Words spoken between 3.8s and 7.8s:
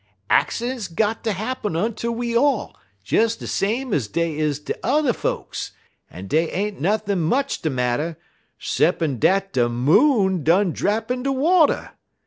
ez dey is unter yuther folks; en dey ain't nuthin' much de